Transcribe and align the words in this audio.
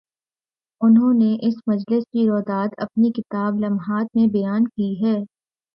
انہوں 0.81 1.13
نے 1.13 1.47
اس 1.47 1.53
مجلس 1.67 2.03
کی 2.03 2.27
روداد 2.27 2.67
اپنی 2.77 3.11
کتاب 3.11 3.59
"لمحات" 3.59 4.15
میں 4.15 4.27
بیان 4.27 4.67
کی 4.67 4.93
ہے۔ 5.03 5.17